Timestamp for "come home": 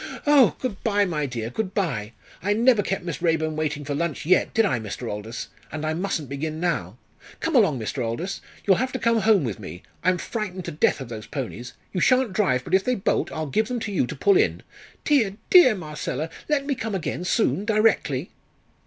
8.97-9.43